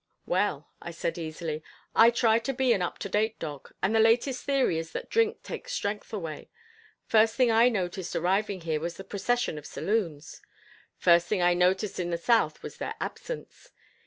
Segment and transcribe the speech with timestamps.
[0.25, 1.61] "Well," I said easily,
[1.95, 5.11] "I try to be an up to date dog, and the latest theory is that
[5.11, 6.49] drink takes strength away.
[7.05, 10.41] First thing I noticed arriving here was the procession of saloons.
[10.97, 13.69] First thing I noticed in the South was their absence.